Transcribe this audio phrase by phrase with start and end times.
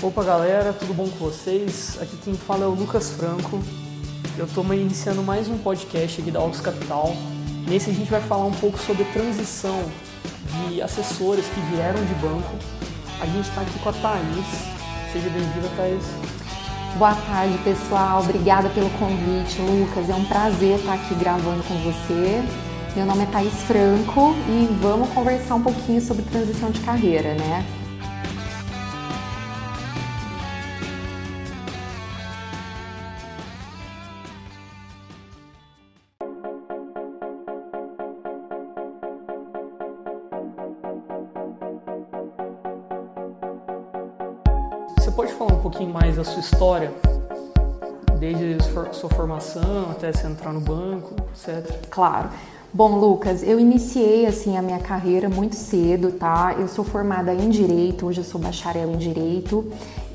[0.00, 1.98] Opa galera, tudo bom com vocês?
[2.00, 3.60] Aqui quem fala é o Lucas Franco.
[4.38, 7.16] Eu estou iniciando mais um podcast aqui da Ox Capital.
[7.68, 9.82] Nesse a gente vai falar um pouco sobre transição
[10.68, 12.48] de assessores que vieram de banco.
[13.20, 14.46] A gente está aqui com a Thaís.
[15.12, 16.04] Seja bem-vinda, Thaís.
[16.96, 18.20] Boa tarde, pessoal.
[18.20, 20.08] Obrigada pelo convite, Lucas.
[20.08, 22.40] É um prazer estar aqui gravando com você.
[22.94, 27.66] Meu nome é Thaís Franco e vamos conversar um pouquinho sobre transição de carreira, né?
[45.38, 46.92] Falar um pouquinho mais da sua história?
[48.18, 48.58] Desde
[48.92, 51.86] sua formação até você entrar no banco, etc.
[51.88, 52.30] Claro.
[52.74, 56.56] Bom, Lucas, eu iniciei assim a minha carreira muito cedo, tá?
[56.58, 59.64] Eu sou formada em direito, hoje eu sou bacharel em direito.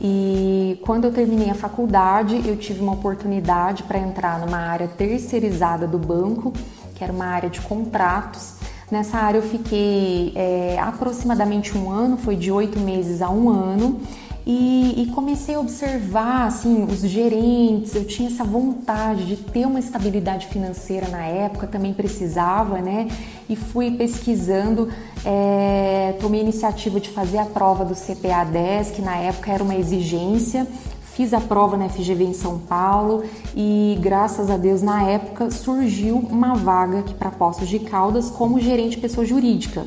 [0.01, 5.87] E quando eu terminei a faculdade, eu tive uma oportunidade para entrar numa área terceirizada
[5.87, 6.51] do banco,
[6.93, 8.55] que era uma área de contratos.
[8.91, 14.01] Nessa área eu fiquei é, aproximadamente um ano, foi de oito meses a um ano.
[14.45, 17.95] E, e, comecei a observar assim os gerentes.
[17.95, 23.07] Eu tinha essa vontade de ter uma estabilidade financeira na época, também precisava, né?
[23.47, 24.89] E fui pesquisando,
[25.25, 29.63] é, tomei a iniciativa de fazer a prova do CPA 10, que na época era
[29.63, 30.67] uma exigência.
[31.13, 33.23] Fiz a prova na FGV em São Paulo
[33.55, 38.59] e graças a Deus na época surgiu uma vaga aqui para Poços de Caldas como
[38.59, 39.85] gerente pessoa jurídica.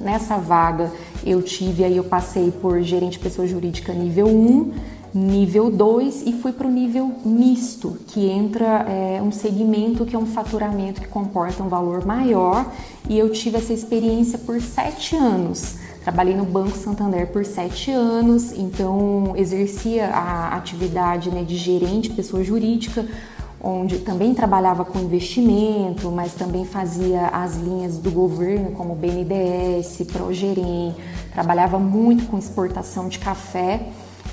[0.00, 0.92] Nessa vaga
[1.24, 4.72] eu tive aí eu passei por gerente pessoa jurídica nível 1,
[5.14, 10.18] nível 2 e fui para o nível misto, que entra é, um segmento que é
[10.18, 12.70] um faturamento que comporta um valor maior
[13.08, 15.76] e eu tive essa experiência por sete anos.
[16.02, 22.44] Trabalhei no Banco Santander por sete anos, então exercia a atividade né, de gerente, pessoa
[22.44, 23.04] jurídica,
[23.60, 30.94] onde também trabalhava com investimento, mas também fazia as linhas do governo, como BNDES, Progerem,
[31.32, 33.88] trabalhava muito com exportação de café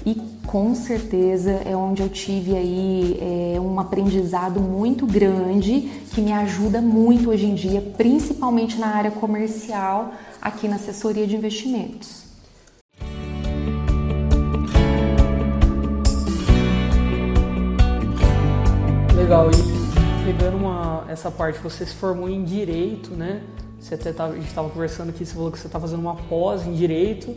[0.06, 3.18] e com certeza é onde eu tive aí
[3.56, 9.12] é, um aprendizado muito grande que me ajuda muito hoje em dia, principalmente na área
[9.12, 12.33] comercial, aqui na assessoria de investimentos.
[19.34, 23.42] Legal, e pegando uma, essa parte, você se formou em Direito, né?
[23.80, 26.68] Você até a gente estava conversando aqui, você falou que você está fazendo uma pós
[26.68, 27.36] em Direito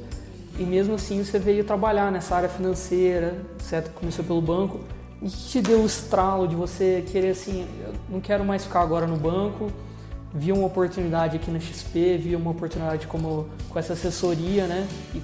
[0.59, 3.95] e mesmo assim você veio trabalhar nessa área financeira, certo?
[3.95, 4.81] Começou pelo banco.
[5.23, 8.83] E que te deu o estralo de você querer assim, eu não quero mais ficar
[8.83, 9.73] agora no banco,
[10.35, 14.87] vi uma oportunidade aqui na XP, vi uma oportunidade como com essa assessoria, né?
[15.15, 15.23] E o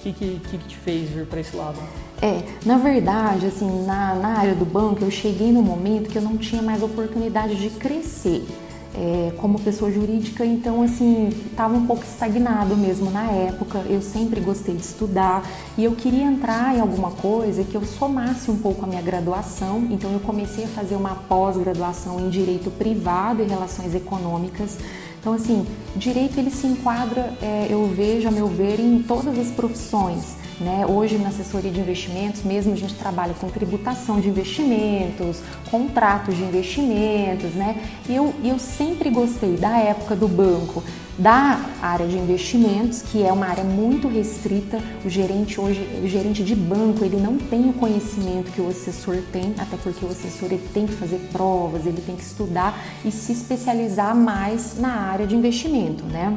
[0.00, 1.78] que, que, que te fez vir para esse lado?
[2.22, 6.22] É, na verdade, assim, na, na área do banco, eu cheguei no momento que eu
[6.22, 8.46] não tinha mais oportunidade de crescer.
[8.92, 13.84] É, como pessoa jurídica, então assim, estava um pouco estagnado mesmo na época.
[13.88, 15.48] Eu sempre gostei de estudar
[15.78, 19.86] e eu queria entrar em alguma coisa que eu somasse um pouco a minha graduação.
[19.90, 24.76] Então eu comecei a fazer uma pós-graduação em direito privado e relações econômicas.
[25.20, 25.64] Então assim,
[25.94, 30.39] direito ele se enquadra, é, eu vejo a meu ver, em todas as profissões.
[30.60, 30.84] Né?
[30.86, 35.38] Hoje, na assessoria de investimentos, mesmo a gente trabalha com tributação de investimentos,
[35.70, 37.80] contratos de investimentos, né?
[38.06, 40.84] E eu, eu sempre gostei da época do banco,
[41.18, 44.78] da área de investimentos, que é uma área muito restrita.
[45.02, 49.16] O gerente hoje, o gerente de banco, ele não tem o conhecimento que o assessor
[49.32, 53.10] tem, até porque o assessor ele tem que fazer provas, ele tem que estudar e
[53.10, 56.36] se especializar mais na área de investimento, né?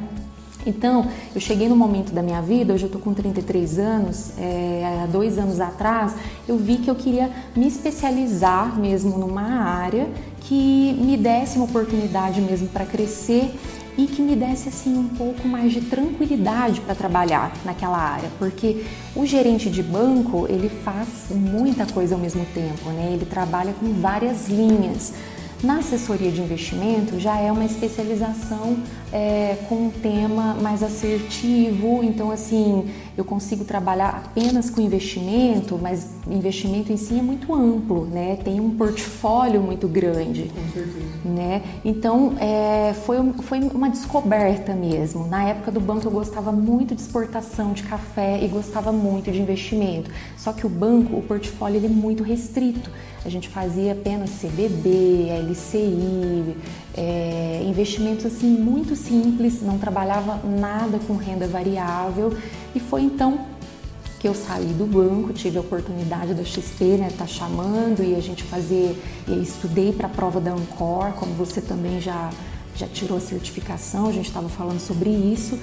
[0.65, 5.01] Então, eu cheguei no momento da minha vida, hoje eu tô com 33 anos, é,
[5.03, 6.15] há dois anos atrás,
[6.47, 10.09] eu vi que eu queria me especializar mesmo numa área
[10.41, 13.53] que me desse uma oportunidade mesmo para crescer
[13.97, 18.83] e que me desse assim um pouco mais de tranquilidade para trabalhar naquela área, porque
[19.15, 23.11] o gerente de banco ele faz muita coisa ao mesmo tempo, né?
[23.13, 25.13] Ele trabalha com várias linhas.
[25.63, 28.75] Na assessoria de investimento já é uma especialização
[29.13, 36.09] é, com um tema mais assertivo, então assim eu consigo trabalhar apenas com investimento, mas
[36.27, 38.37] investimento em si é muito amplo, né?
[38.43, 41.05] Tem um portfólio muito grande, com certeza.
[41.23, 41.61] né?
[41.85, 45.27] Então é, foi, foi uma descoberta mesmo.
[45.27, 49.39] Na época do banco eu gostava muito de exportação de café e gostava muito de
[49.41, 50.11] investimento.
[50.35, 52.91] Só que o banco, o portfólio ele é muito restrito.
[53.25, 56.55] A gente fazia apenas CDB, LCI,
[56.95, 62.35] é, investimentos assim muito simples, não trabalhava nada com renda variável
[62.75, 63.47] e foi então
[64.19, 68.21] que eu saí do banco, tive a oportunidade da XP, né, tá chamando e a
[68.21, 68.97] gente fazer,
[69.41, 72.29] estudei para a prova da Ancor, como você também já
[72.75, 75.59] já tirou a certificação, a gente estava falando sobre isso.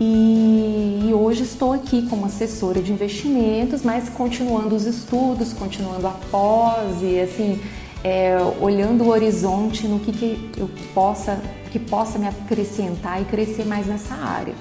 [0.00, 6.10] E, e, hoje estou aqui como assessora de investimentos, mas continuando os estudos, continuando a
[6.32, 7.60] pós e assim,
[8.04, 11.40] é, olhando o horizonte no que, que eu possa,
[11.72, 14.54] que possa me acrescentar e crescer mais nessa área.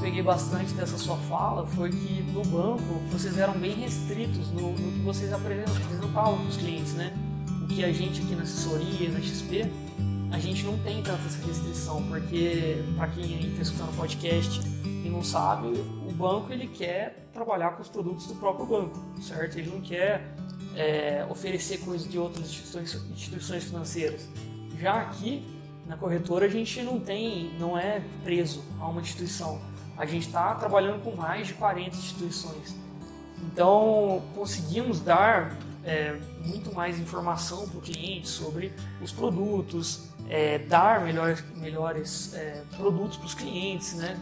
[0.00, 2.82] peguei bastante dessa sua fala foi que no banco
[3.12, 7.12] vocês eram bem restritos no, no que vocês apresentavam para os clientes, né?
[7.62, 9.70] O que a gente aqui na assessoria, na XP,
[10.32, 14.60] a gente não tem tanta essa restrição, porque para quem está escutando o podcast
[15.10, 19.58] não sabe, o banco ele quer trabalhar com os produtos do próprio banco, certo?
[19.58, 20.34] Ele não quer
[20.76, 24.28] é, oferecer coisas de outras instituições, instituições financeiras.
[24.78, 25.44] Já aqui
[25.86, 29.60] na corretora a gente não tem, não é preso a uma instituição
[30.00, 32.74] a gente está trabalhando com mais de 40 instituições.
[33.42, 35.54] Então, conseguimos dar
[35.84, 38.72] é, muito mais informação para o cliente sobre
[39.02, 43.92] os produtos, é, dar melhores, melhores é, produtos para os clientes.
[43.92, 44.18] Né?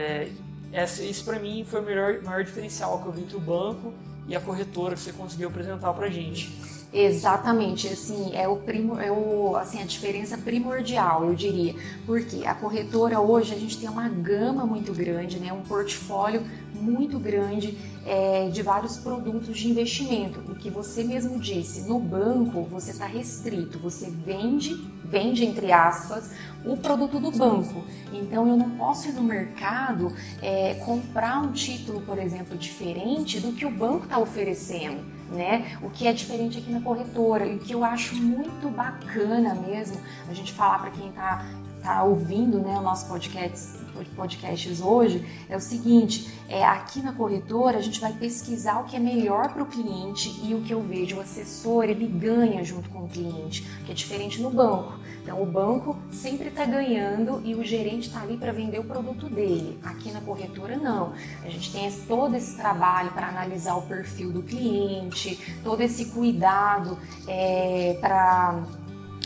[0.00, 0.28] É,
[0.72, 3.92] esse, esse para mim foi o melhor, maior diferencial que eu vi entre o banco
[4.26, 6.50] e a corretora que você conseguiu apresentar para gente.
[6.92, 11.74] Exatamente, assim, é o primo, é o, assim, a diferença primordial, eu diria.
[12.04, 16.42] Porque a corretora hoje a gente tem uma gama muito grande, né, um portfólio
[16.74, 20.40] muito grande é, de vários produtos de investimento.
[20.50, 26.30] O que você mesmo disse, no banco você está restrito, você vende, vende entre aspas,
[26.64, 27.84] o produto do banco.
[28.12, 30.12] Então eu não posso ir no mercado
[30.42, 35.78] é, comprar um título, por exemplo, diferente do que o banco está oferecendo né?
[35.82, 39.96] O que é diferente aqui na corretora e o que eu acho muito bacana mesmo
[40.28, 41.46] a gente falar para quem está
[41.82, 43.80] tá ouvindo, né, o nosso podcast
[44.16, 48.96] podcasts hoje é o seguinte: é, aqui na corretora a gente vai pesquisar o que
[48.96, 52.88] é melhor para o cliente e o que eu vejo o assessor ele ganha junto
[52.90, 54.98] com o cliente, que é diferente no banco.
[55.22, 59.28] Então o banco sempre está ganhando e o gerente está ali para vender o produto
[59.28, 59.78] dele.
[59.84, 61.12] Aqui na corretora não.
[61.44, 65.19] A gente tem todo esse trabalho para analisar o perfil do cliente,
[65.62, 68.62] todo esse cuidado é, para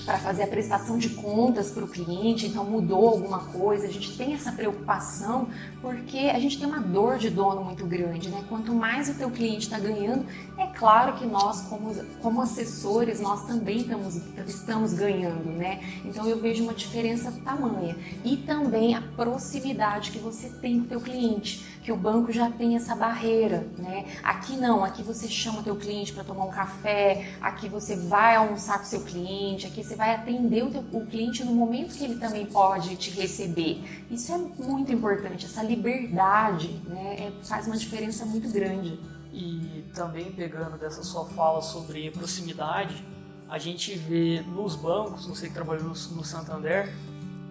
[0.04, 3.86] para fazer a prestação de contas para o cliente, então mudou alguma coisa.
[3.86, 5.48] A gente tem essa preocupação
[5.80, 8.44] porque a gente tem uma dor de dono muito grande, né?
[8.48, 10.26] Quanto mais o teu cliente está ganhando,
[10.58, 14.16] é claro que nós como, como assessores nós também estamos,
[14.46, 15.80] estamos ganhando, né?
[16.04, 20.88] Então eu vejo uma diferença tamanha e também a proximidade que você tem com o
[20.88, 24.06] teu cliente que o banco já tem essa barreira, né?
[24.22, 28.36] Aqui não, aqui você chama o teu cliente para tomar um café, aqui você vai
[28.36, 32.04] almoçar com seu cliente, aqui você vai atender o, teu, o cliente no momento que
[32.04, 33.82] ele também pode te receber.
[34.10, 37.16] Isso é muito importante, essa liberdade, né?
[37.18, 38.98] É, faz uma diferença muito grande.
[39.34, 43.04] E também pegando dessa sua fala sobre proximidade,
[43.48, 46.94] a gente vê nos bancos, você que trabalhou no, Santander,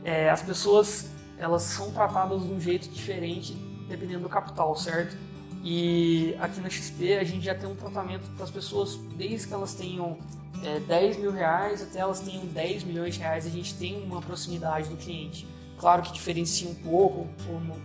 [0.02, 3.54] é, as pessoas elas são tratadas de um jeito diferente
[3.90, 5.18] dependendo do capital, certo?
[5.62, 9.54] E aqui na XP a gente já tem um tratamento para as pessoas, desde que
[9.54, 10.18] elas tenham
[10.64, 14.22] é, 10 mil reais até elas tenham 10 milhões de reais, a gente tem uma
[14.22, 15.46] proximidade do cliente.
[15.78, 17.28] Claro que diferencia um pouco,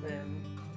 [0.05, 0.23] é,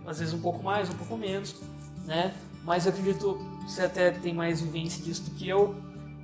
[0.08, 1.56] às vezes um pouco mais, um pouco menos,
[2.04, 2.34] né?
[2.64, 5.76] Mas eu acredito, você até tem mais vivência disso do que eu,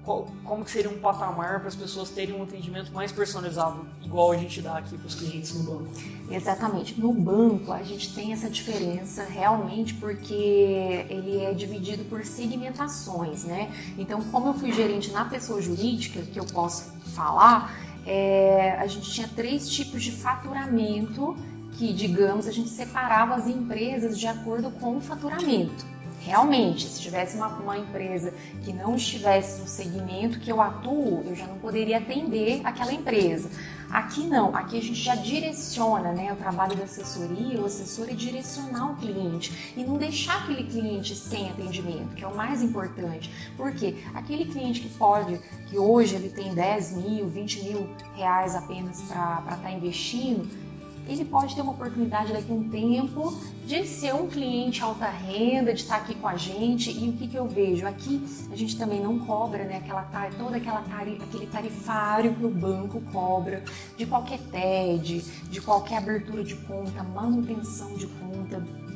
[0.07, 4.31] qual, como que seria um patamar para as pessoas terem um atendimento mais personalizado, igual
[4.31, 5.91] a gente dá aqui para os clientes no banco?
[6.31, 6.97] Exatamente.
[6.97, 13.69] No banco a gente tem essa diferença realmente porque ele é dividido por segmentações, né?
[13.97, 19.11] Então, como eu fui gerente na pessoa jurídica, que eu posso falar, é, a gente
[19.11, 21.35] tinha três tipos de faturamento
[21.73, 25.85] que, digamos, a gente separava as empresas de acordo com o faturamento.
[26.27, 31.33] Realmente, se tivesse uma, uma, empresa que não estivesse no segmento que eu atuo, eu
[31.33, 33.49] já não poderia atender aquela empresa.
[33.89, 36.33] Aqui não, aqui a gente já direciona, né?
[36.33, 41.15] O trabalho da assessoria, o assessor é direcionar o cliente e não deixar aquele cliente
[41.15, 43.31] sem atendimento, que é o mais importante.
[43.55, 49.01] Porque aquele cliente que pode, que hoje ele tem 10 mil, 20 mil reais apenas
[49.03, 50.45] para estar tá investindo,
[51.07, 55.73] ele pode ter uma oportunidade daqui a um tempo de ser um cliente alta renda,
[55.73, 56.91] de estar aqui com a gente.
[56.91, 57.85] E o que, que eu vejo?
[57.85, 59.77] Aqui a gente também não cobra, né?
[59.77, 60.03] Aquela
[60.37, 63.63] toda aquela tarifa, aquele tarifário que o banco cobra
[63.95, 68.86] de qualquer TED, de qualquer abertura de conta, manutenção de conta.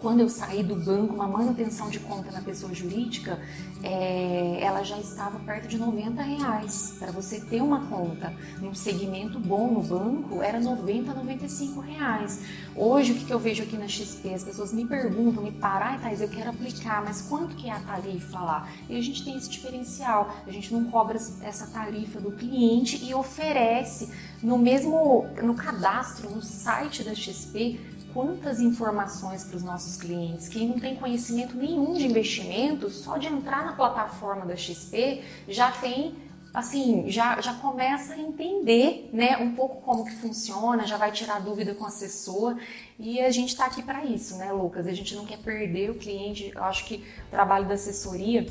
[0.00, 3.40] Quando eu saí do banco, uma manutenção de conta na pessoa jurídica,
[3.82, 6.94] é, ela já estava perto de 90 reais.
[6.98, 12.42] Para você ter uma conta num segmento bom no banco, era 90 a 95 reais.
[12.76, 14.34] Hoje, o que, que eu vejo aqui na XP?
[14.34, 17.72] As pessoas me perguntam, me parar, ah, Thais, eu quero aplicar, mas quanto que é
[17.72, 18.68] a tarifa lá?
[18.88, 23.14] E a gente tem esse diferencial, a gente não cobra essa tarifa do cliente e
[23.14, 24.10] oferece
[24.42, 27.80] no mesmo, no cadastro, no site da XP,
[28.12, 30.48] quantas informações para os nossos clientes.
[30.48, 35.70] Quem não tem conhecimento nenhum de investimento, só de entrar na plataforma da XP já
[35.70, 36.14] tem
[36.52, 41.40] assim, já, já começa a entender, né, um pouco como que funciona, já vai tirar
[41.40, 42.56] dúvida com o assessor
[42.98, 44.86] e a gente está aqui para isso, né, Lucas?
[44.86, 46.50] A gente não quer perder o cliente.
[46.54, 48.46] Eu acho que o trabalho da assessoria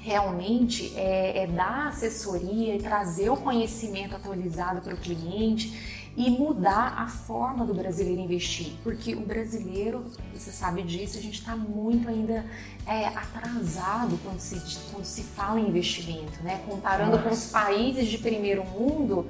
[0.00, 6.94] realmente é, é dar assessoria e trazer o conhecimento atualizado para o cliente e mudar
[6.98, 12.08] a forma do brasileiro investir, porque o brasileiro, você sabe disso, a gente está muito
[12.08, 12.44] ainda
[12.86, 16.62] é, atrasado quando se, quando se fala em investimento, né?
[16.68, 17.22] Comparando Nossa.
[17.22, 19.26] com os países de primeiro mundo,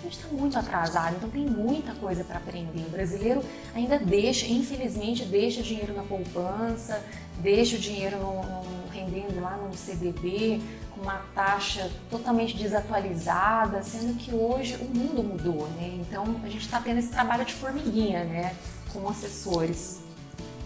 [0.00, 2.86] a gente está muito atrasado, então tem muita coisa para aprender.
[2.86, 3.42] O brasileiro
[3.74, 7.04] ainda deixa, infelizmente, deixa dinheiro na poupança,
[7.38, 14.14] deixa o dinheiro no, no, rendendo lá no CDB, com uma taxa totalmente desatualizada, sendo
[14.16, 15.98] que hoje o mundo mudou, né?
[16.00, 18.56] Então a gente está tendo esse trabalho de formiguinha, né?
[18.92, 20.00] Com assessores.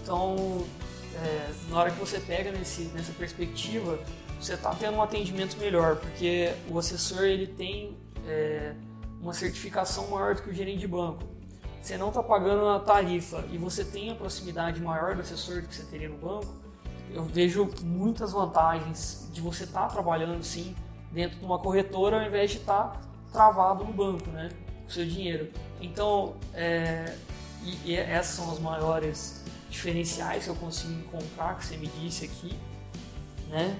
[0.03, 0.65] Então,
[1.17, 3.99] é, na hora que você pega nesse, nessa perspectiva,
[4.41, 8.75] você está tendo um atendimento melhor, porque o assessor ele tem é,
[9.21, 11.23] uma certificação maior do que o gerente de banco.
[11.81, 15.69] Você não está pagando a tarifa e você tem a proximidade maior do assessor do
[15.69, 16.64] que você teria no banco,
[17.15, 20.75] eu vejo muitas vantagens de você estar tá trabalhando sim
[21.13, 23.01] dentro de uma corretora ao invés de estar tá
[23.33, 24.51] travado no banco, né?
[24.87, 25.49] O seu dinheiro.
[25.81, 27.17] Então, é,
[27.63, 32.25] e, e, essas são as maiores diferenciais que eu consigo encontrar, que você me disse
[32.25, 32.59] aqui,
[33.49, 33.79] né?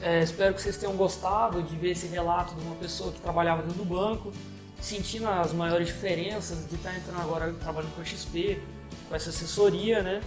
[0.00, 3.62] É, espero que vocês tenham gostado de ver esse relato de uma pessoa que trabalhava
[3.62, 4.32] dentro do banco,
[4.80, 8.62] sentindo as maiores diferenças de estar tá entrando agora trabalhando com a XP,
[9.08, 10.20] com essa assessoria, né?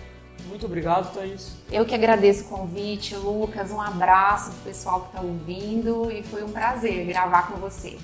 [0.47, 1.53] Muito obrigado, Thaís.
[1.71, 3.71] Eu que agradeço o convite, Lucas.
[3.71, 7.97] Um abraço pro pessoal que está ouvindo e foi um prazer gravar com você.